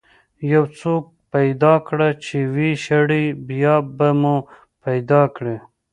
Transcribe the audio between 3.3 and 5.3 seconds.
بیا به مو پیدا